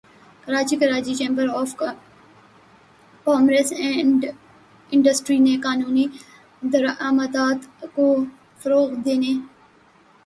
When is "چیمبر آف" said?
1.19-1.71